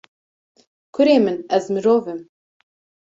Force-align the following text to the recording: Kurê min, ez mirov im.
Kurê 0.93 1.17
min, 1.25 1.37
ez 1.57 1.65
mirov 1.73 2.03
im. 2.13 2.21